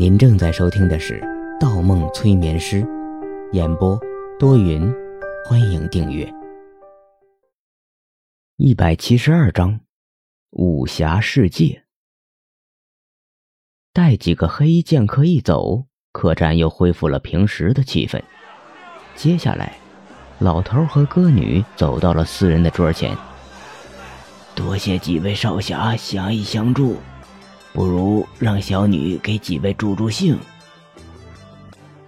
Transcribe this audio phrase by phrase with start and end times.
[0.00, 1.20] 您正在收听的是
[1.60, 2.82] 《盗梦催眠师》，
[3.52, 4.00] 演播
[4.38, 4.90] 多云，
[5.44, 6.26] 欢迎订阅。
[8.56, 9.78] 一百七十二章，
[10.52, 11.84] 武侠世界。
[13.92, 18.22] 带几个黑衣剑客一走，客栈又恢复了平时的气氛。
[19.14, 19.76] 接下来，
[20.38, 23.14] 老头和歌女走到了四人的桌前。
[24.54, 26.96] 多谢几位少侠侠义相助。
[27.72, 30.38] 不如让小女给几位助助兴。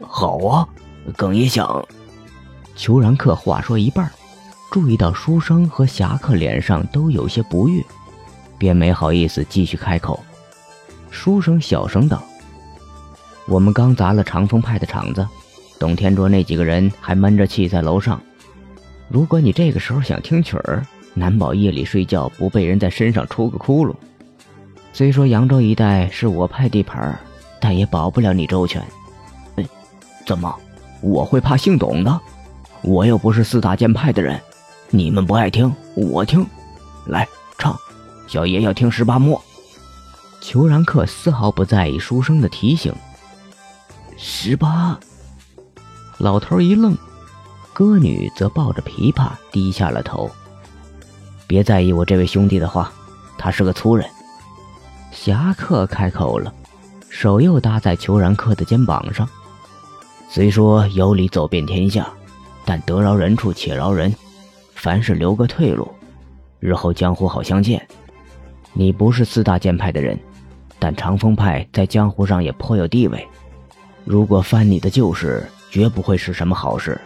[0.00, 0.68] 好啊，
[1.16, 1.86] 更也想。
[2.74, 4.10] 裘然客话说一半，
[4.70, 7.82] 注意到书生和侠客脸上都有些不悦，
[8.58, 10.18] 便没好意思继续开口。
[11.10, 12.22] 书生小声道
[13.46, 15.26] ：“我们刚砸了长风派的场子，
[15.78, 18.20] 董天卓那几个人还闷着气在楼上。
[19.08, 23.94] 如果你这个时候想听曲儿，难保夜里睡觉不被人在身上戳个窟窿。”
[24.92, 27.18] 虽说扬州一带是我派地盘，
[27.60, 28.82] 但也保不了你周全。
[29.56, 29.66] 嗯，
[30.26, 30.54] 怎么
[31.00, 32.20] 我会怕姓董的？
[32.82, 34.40] 我又不是四大剑派的人。
[34.90, 36.46] 你们不爱听，我听。
[37.06, 37.26] 来
[37.56, 37.74] 唱，
[38.26, 39.42] 小爷要听十八摸。
[40.42, 42.92] 裘然客丝毫不在意书生的提醒。
[44.18, 44.98] 十八，
[46.18, 46.94] 老头一愣，
[47.72, 50.30] 歌女则抱着琵琶低下了头。
[51.46, 52.92] 别在意我这位兄弟的话，
[53.38, 54.06] 他是个粗人。
[55.12, 56.52] 侠客开口了，
[57.10, 59.28] 手又搭在裘然客的肩膀上。
[60.28, 62.08] 虽说有理走遍天下，
[62.64, 64.12] 但得饶人处且饶人，
[64.74, 65.86] 凡事留个退路，
[66.58, 67.86] 日后江湖好相见。
[68.72, 70.18] 你不是四大剑派的人，
[70.78, 73.28] 但长风派在江湖上也颇有地位。
[74.04, 76.98] 如果翻你的旧事，绝不会是什么好事。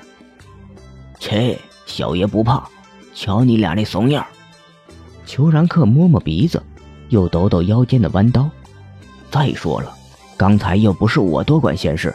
[1.19, 2.67] 切，小爷不怕，
[3.15, 4.25] 瞧你俩那怂样。
[5.27, 6.63] 裘然客摸摸鼻子。
[7.09, 8.49] 又抖抖腰间的弯刀。
[9.31, 9.95] 再说了，
[10.37, 12.15] 刚才又不是我多管闲事，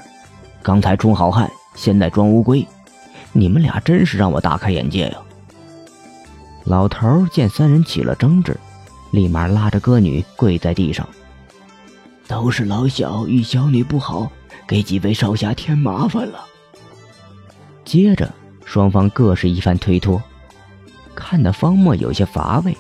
[0.62, 2.66] 刚才充好汉，现在装乌龟，
[3.32, 5.18] 你们俩真是让我大开眼界呀！
[6.64, 8.56] 老头见三人起了争执，
[9.12, 11.08] 立马拉着歌女跪在地上
[12.28, 14.32] ：“都是老小与小女不好，
[14.68, 16.46] 给几位少侠添麻烦了。”
[17.84, 18.32] 接着，
[18.64, 20.22] 双方各是一番推脱，
[21.14, 22.76] 看得方墨有些乏味。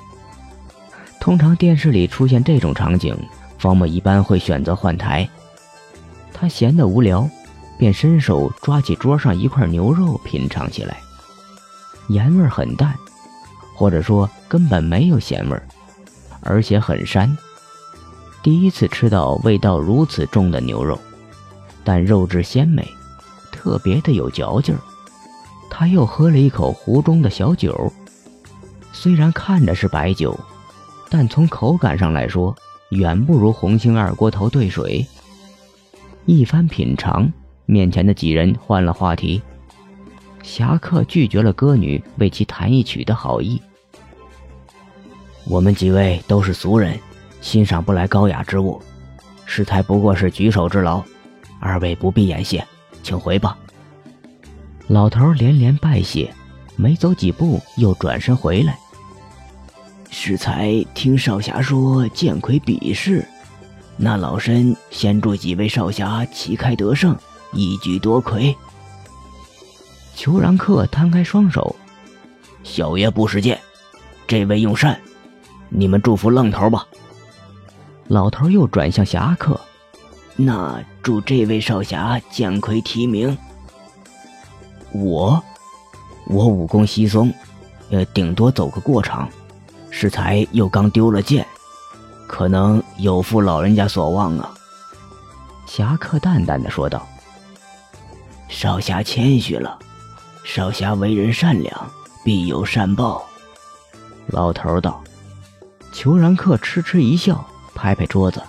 [1.21, 3.15] 通常电视里出现这种场景，
[3.59, 5.29] 方木一般会选择换台。
[6.33, 7.29] 他闲得无聊，
[7.77, 10.97] 便伸手抓起桌上一块牛肉品尝起来，
[12.09, 12.95] 盐味很淡，
[13.75, 15.61] 或者说根本没有咸味，
[16.41, 17.29] 而且很膻。
[18.41, 20.99] 第一次吃到味道如此重的牛肉，
[21.83, 22.83] 但肉质鲜美，
[23.51, 24.81] 特别的有嚼劲儿。
[25.69, 27.93] 他又喝了一口壶中的小酒，
[28.91, 30.35] 虽然看着是白酒。
[31.13, 32.55] 但从口感上来说，
[32.91, 35.05] 远不如红星二锅头兑水。
[36.25, 37.29] 一番品尝，
[37.65, 39.41] 面前的几人换了话题。
[40.41, 43.61] 侠客拒绝了歌女为其弹一曲的好意。
[45.43, 46.97] 我们几位都是俗人，
[47.41, 48.81] 欣赏不来高雅之物，
[49.45, 51.03] 适才不过是举手之劳，
[51.59, 52.65] 二位不必言谢，
[53.03, 53.57] 请回吧。
[54.87, 56.33] 老头连连拜谢，
[56.77, 58.79] 没走几步又转身回来。
[60.13, 63.25] 适才听少侠说剑魁比试，
[63.95, 67.17] 那老身先祝几位少侠旗开得胜，
[67.53, 68.55] 一举夺魁。
[70.13, 71.75] 裘然客摊开双手，
[72.61, 73.57] 小爷不识剑，
[74.27, 74.99] 这位用膳，
[75.69, 76.85] 你们祝福愣头吧。
[78.07, 79.59] 老头又转向侠客，
[80.35, 83.35] 那祝这位少侠剑魁提名。
[84.91, 85.41] 我，
[86.27, 87.33] 我武功稀松，
[87.89, 89.27] 呃，顶多走个过场。
[89.91, 91.45] 适才又刚丢了剑，
[92.25, 94.51] 可能有负老人家所望啊。”
[95.67, 97.07] 侠客淡淡的说道。
[98.49, 99.77] “少侠谦虚了，
[100.43, 101.91] 少侠为人善良，
[102.25, 103.23] 必有善报。”
[104.27, 105.03] 老头道。
[105.93, 108.41] 裘然客痴痴一笑，拍拍桌子：“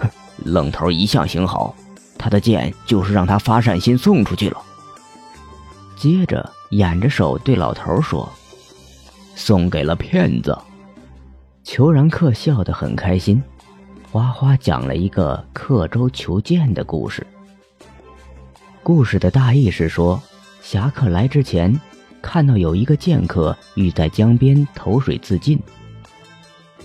[0.00, 0.10] 哼，
[0.44, 1.72] 愣头一向行好，
[2.18, 4.60] 他的剑就是让他发善心送出去了。”
[5.96, 8.28] 接着掩着手对老头说
[9.36, 10.58] ：“送给了骗子。”
[11.64, 13.42] 裘然客笑得很开心，
[14.10, 17.26] 哗哗讲了一个刻舟求剑的故事。
[18.82, 20.20] 故事的大意是说，
[20.60, 21.80] 侠客来之前，
[22.20, 25.58] 看到有一个剑客欲在江边投水自尽。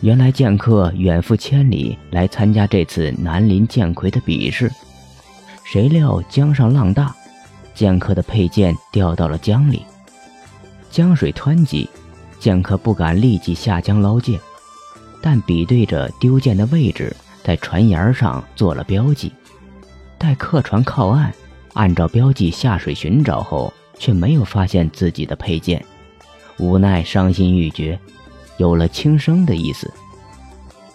[0.01, 4.71] 原来剑客远赴千里来参加这次南临剑魁的比试，
[5.63, 7.13] 谁料江上浪大，
[7.73, 9.81] 剑客的佩剑掉到了江里，
[10.91, 11.89] 江水湍急，
[12.39, 14.39] 剑客不敢立即下江捞剑。
[15.21, 19.31] 但比对着丢剑的位置，在船沿上做了标记。
[20.17, 21.33] 待客船靠岸，
[21.73, 25.83] 按照标记下水寻找后，却没有发现自己的佩剑，
[26.57, 27.99] 无奈伤心欲绝，
[28.57, 29.91] 有了轻生的意思。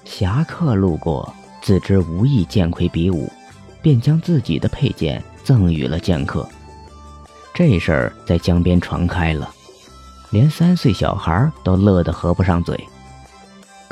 [0.04, 3.30] 侠客路过，自知无意剑魁比武，
[3.80, 6.48] 便将自己的佩剑赠予了剑客。
[7.54, 9.48] 这事儿在江边传开了，
[10.30, 12.78] 连三岁小孩都乐得合不上嘴。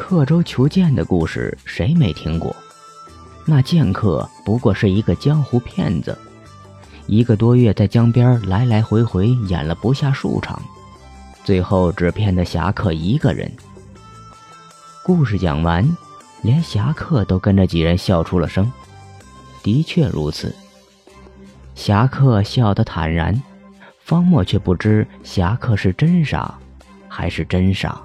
[0.00, 2.56] 刻舟求剑的故事谁没听过？
[3.44, 6.16] 那剑客不过是一个江湖骗子，
[7.06, 10.60] 一个多月在江边来来回回演了不下数场，
[11.44, 13.52] 最后只骗得侠客一个人。
[15.04, 15.86] 故事讲完，
[16.40, 18.72] 连侠客都跟着几人笑出了声。
[19.62, 20.52] 的确如此，
[21.74, 23.40] 侠客笑得坦然，
[24.02, 26.58] 方墨却不知侠客是真傻，
[27.06, 28.00] 还是真傻。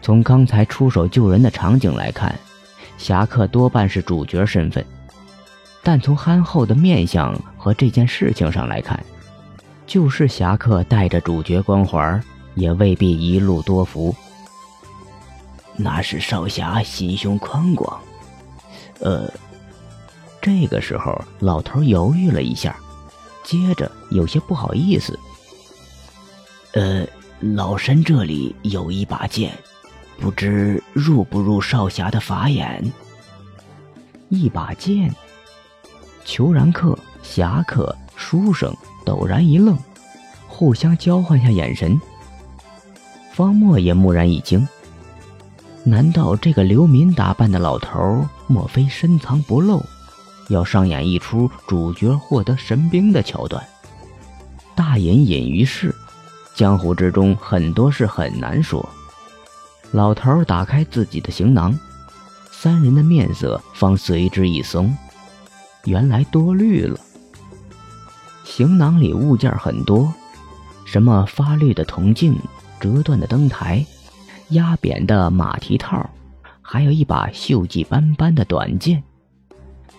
[0.00, 2.38] 从刚才出手救人的场景来看，
[2.96, 4.84] 侠客多半是主角身份，
[5.82, 8.98] 但从憨厚的面相和这件事情上来看，
[9.86, 12.22] 就是侠客带着主角光环，
[12.54, 14.14] 也未必一路多福。
[15.76, 18.00] 那是少侠心胸宽广。
[19.00, 19.30] 呃，
[20.40, 22.76] 这个时候老头犹豫了一下，
[23.44, 25.18] 接着有些不好意思。
[26.72, 27.06] 呃，
[27.40, 29.52] 老身这里有一把剑。
[30.18, 32.92] 不知入不入少侠的法眼？
[34.28, 35.14] 一把剑。
[36.24, 38.74] 裘然客、侠客、书生
[39.06, 39.78] 陡然一愣，
[40.46, 41.98] 互相交换下眼神。
[43.32, 44.66] 方墨也蓦然一惊，
[45.84, 49.82] 难道这个流民打扮的老头，莫非深藏不露，
[50.48, 53.64] 要上演一出主角获得神兵的桥段？
[54.74, 55.94] 大隐隐于市，
[56.54, 58.86] 江湖之中很多事很难说。
[59.92, 61.78] 老头打开自己的行囊，
[62.50, 64.94] 三人的面色方随之一松。
[65.84, 66.98] 原来多虑了。
[68.44, 70.12] 行囊里物件很多，
[70.84, 72.38] 什么发绿的铜镜、
[72.78, 73.84] 折断的灯台、
[74.50, 76.08] 压扁的马蹄套，
[76.60, 79.02] 还有一把锈迹斑斑的短剑，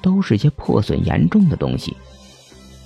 [0.01, 1.97] 都是些破损严重的东西。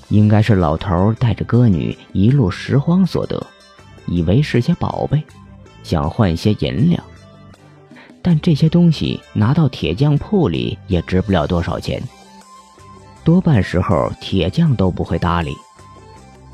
[0.10, 3.46] 应该是老头带着歌女一路拾荒所得，
[4.06, 5.22] 以为是些宝贝。
[5.84, 7.04] 想换些银两，
[8.22, 12.02] 但这些东西拿到铁匠铺里也值不了多少钱。
[13.24, 15.56] 多半时候铁匠都不会搭理。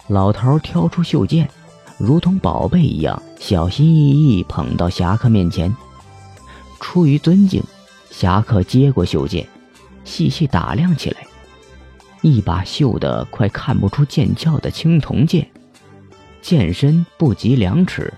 [0.07, 1.47] 老头挑出袖剑，
[1.97, 5.73] 如同宝贝一样小心翼翼捧到侠客面前。
[6.79, 7.63] 出于尊敬，
[8.09, 9.47] 侠客接过袖剑，
[10.03, 11.17] 细细打量起来。
[12.21, 15.47] 一把锈得快看不出剑鞘的青铜剑，
[16.41, 18.13] 剑身不及两尺。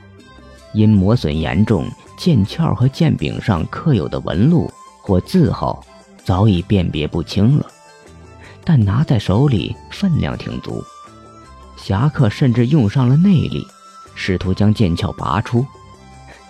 [0.73, 1.85] 因磨损严重，
[2.17, 4.71] 剑鞘和剑柄上刻有的纹路
[5.01, 5.83] 或字号
[6.23, 7.65] 早已辨别不清了，
[8.63, 10.83] 但拿在手里分量挺足。
[11.77, 13.65] 侠客甚至用上了内力，
[14.13, 15.65] 试图将剑鞘拔出，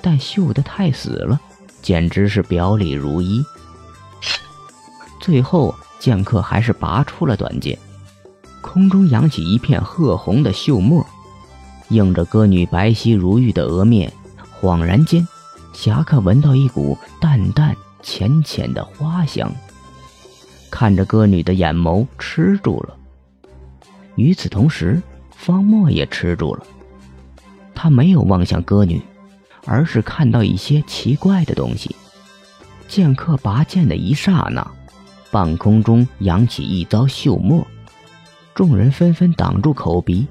[0.02, 1.40] 但锈得太死了，
[1.82, 3.44] 简直是表里如一。
[5.22, 7.78] 最后，剑客还是拔出了短剑，
[8.60, 11.06] 空中扬起一片褐红的锈沫。
[11.92, 14.12] 映着歌女白皙如玉的额面，
[14.62, 15.28] 恍然间，
[15.74, 19.52] 侠客闻到一股淡淡浅浅的花香。
[20.70, 22.96] 看着歌女的眼眸吃住了。
[24.16, 25.02] 与此同时，
[25.36, 26.66] 方墨也吃住了。
[27.76, 29.02] 他没有望向歌女，
[29.66, 31.94] 而是看到一些奇怪的东西。
[32.88, 34.66] 剑客拔剑的一刹那，
[35.30, 37.68] 半空中扬起一遭秀沫，
[38.56, 40.26] 众人纷纷挡住口鼻。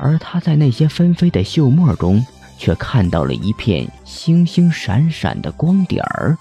[0.00, 2.24] 而他在那些纷飞的秀沫中，
[2.56, 6.36] 却看到了一片星星闪闪的光点儿。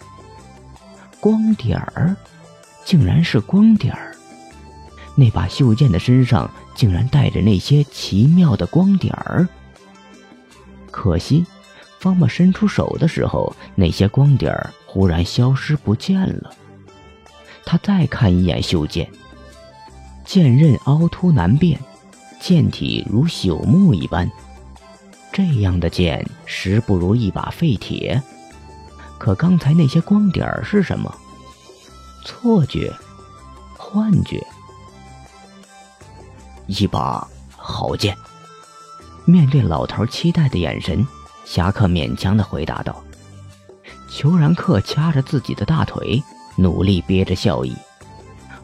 [1.20, 2.16] 光点儿，
[2.86, 4.16] 竟然是光点儿！
[5.14, 9.46] 那把袖剑的身上竟然带着那些奇妙的光点儿。
[10.90, 11.46] 可惜，
[12.00, 16.54] 方墨伸出手的时候，那些光点儿忽然消失不见了。
[17.66, 19.10] 他再看一眼袖剑，
[20.24, 21.78] 剑刃凹凸难辨。
[22.40, 24.30] 剑体如朽木一般，
[25.32, 28.22] 这样的剑实不如一把废铁。
[29.18, 31.14] 可刚才那些光点是什么？
[32.26, 32.92] 错觉？
[33.78, 34.42] 幻觉？
[36.68, 38.16] 一把好剑。
[39.26, 41.06] 面对老头期待的眼神，
[41.46, 43.04] 侠客勉强的回答道。
[44.10, 46.24] 裘然客掐着自己的大腿，
[46.56, 47.76] 努力憋着笑意，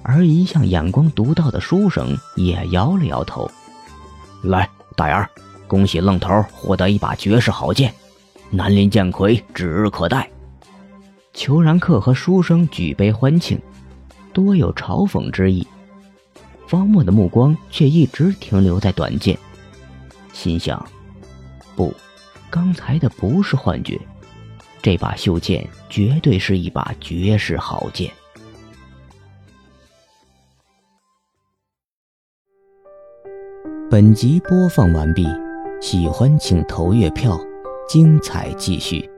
[0.01, 3.51] 而一向眼光独到的书生也摇了摇头。
[4.49, 5.29] 来，大眼儿，
[5.67, 7.93] 恭喜愣头获得一把绝世好剑，
[8.49, 10.29] 南林剑魁指日可待。
[11.33, 13.59] 裘然客和书生举杯欢庆，
[14.31, 15.67] 多有嘲讽之意。
[16.67, 19.37] 方墨的目光却一直停留在短剑，
[20.33, 20.83] 心想：
[21.75, 21.93] 不，
[22.49, 23.99] 刚才的不是幻觉，
[24.81, 28.11] 这把袖剑绝对是一把绝世好剑。
[33.95, 35.25] 本集播放完毕，
[35.79, 37.39] 喜欢请投月票，
[37.87, 39.09] 精彩继续。